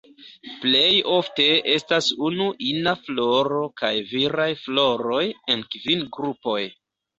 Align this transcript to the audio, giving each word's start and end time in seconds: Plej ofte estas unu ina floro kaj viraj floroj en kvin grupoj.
Plej 0.61 0.93
ofte 1.15 1.45
estas 1.73 2.07
unu 2.29 2.47
ina 2.71 2.95
floro 3.03 3.61
kaj 3.83 3.93
viraj 4.15 4.49
floroj 4.65 5.23
en 5.57 5.65
kvin 5.77 6.05
grupoj. 6.19 6.61